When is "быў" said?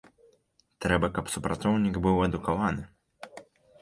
2.07-2.15